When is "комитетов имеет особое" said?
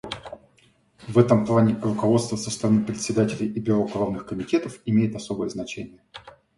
4.25-5.47